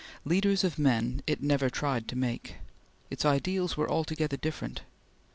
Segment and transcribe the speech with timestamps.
[0.25, 2.55] Leaders of men it never tried to make.
[3.11, 4.81] Its ideals were altogether different.